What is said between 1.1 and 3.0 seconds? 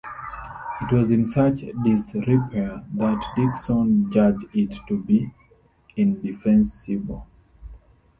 in such disrepair